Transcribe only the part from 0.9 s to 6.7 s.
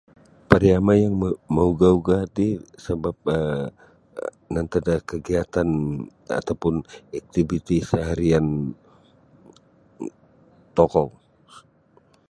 yang maugah-ugah ti sebap um nantad da kegiatan atau